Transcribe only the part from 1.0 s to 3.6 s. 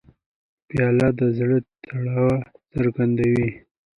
د زړه تړاو څرګندوي.